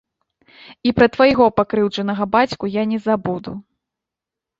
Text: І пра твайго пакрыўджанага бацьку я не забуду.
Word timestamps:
І 0.89 0.93
пра 0.99 1.07
твайго 1.15 1.45
пакрыўджанага 1.59 2.27
бацьку 2.37 2.65
я 2.81 2.87
не 2.95 2.99
забуду. 3.05 3.51